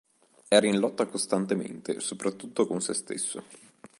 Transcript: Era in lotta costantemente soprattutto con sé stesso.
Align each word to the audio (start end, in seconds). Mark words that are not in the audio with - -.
Era 0.49 0.65
in 0.65 0.79
lotta 0.79 1.05
costantemente 1.05 1.99
soprattutto 1.99 2.65
con 2.65 2.81
sé 2.81 2.95
stesso. 2.95 3.43